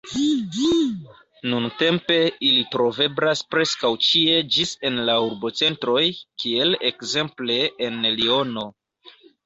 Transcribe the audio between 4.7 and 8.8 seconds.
en la urbocentroj, kiel ekzemple en Liono.